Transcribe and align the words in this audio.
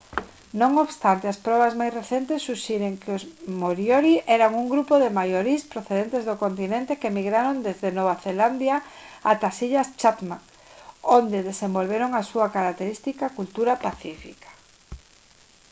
non 0.61 0.71
obstante 0.85 1.25
as 1.29 1.41
probas 1.47 1.73
máis 1.79 1.95
recentes 1.99 2.45
suxiren 2.49 2.99
que 3.01 3.11
os 3.17 3.23
moriori 3.61 4.15
eran 4.37 4.51
un 4.61 4.65
grupo 4.73 4.93
de 5.03 5.13
maorís 5.17 5.61
procedentes 5.73 6.21
do 6.29 6.35
continente 6.43 6.99
que 7.01 7.15
migraron 7.17 7.55
desde 7.67 7.95
nova 7.97 8.15
zelandia 8.25 8.75
ata 9.31 9.45
as 9.51 9.57
illas 9.67 9.93
chatham 10.01 10.31
onde 11.17 11.47
desenvolveron 11.49 12.11
a 12.13 12.21
súa 12.29 12.47
característica 12.57 13.33
cultura 13.37 13.73
pacífica 13.85 14.49